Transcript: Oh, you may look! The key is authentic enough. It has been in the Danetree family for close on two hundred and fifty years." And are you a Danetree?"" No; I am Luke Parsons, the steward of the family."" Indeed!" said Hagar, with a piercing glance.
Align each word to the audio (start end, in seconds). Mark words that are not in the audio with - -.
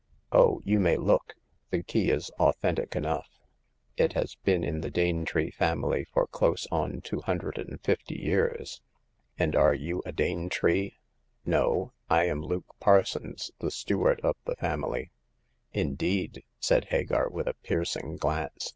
Oh, 0.31 0.63
you 0.65 0.79
may 0.79 0.97
look! 0.97 1.35
The 1.69 1.83
key 1.83 2.09
is 2.09 2.31
authentic 2.39 2.95
enough. 2.95 3.29
It 3.97 4.13
has 4.13 4.33
been 4.33 4.63
in 4.63 4.81
the 4.81 4.89
Danetree 4.89 5.51
family 5.53 6.05
for 6.05 6.25
close 6.25 6.65
on 6.71 7.01
two 7.01 7.21
hundred 7.21 7.59
and 7.59 7.79
fifty 7.83 8.15
years." 8.15 8.81
And 9.37 9.55
are 9.55 9.75
you 9.75 10.01
a 10.03 10.11
Danetree?"" 10.11 10.95
No; 11.59 11.91
I 12.09 12.23
am 12.23 12.41
Luke 12.41 12.73
Parsons, 12.79 13.51
the 13.59 13.69
steward 13.69 14.19
of 14.21 14.37
the 14.43 14.55
family."" 14.55 15.11
Indeed!" 15.85 16.45
said 16.59 16.85
Hagar, 16.85 17.29
with 17.29 17.47
a 17.47 17.53
piercing 17.61 18.17
glance. 18.17 18.69